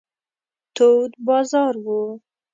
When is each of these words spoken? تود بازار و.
تود 0.75 1.11
بازار 1.25 1.75
و. 1.85 1.87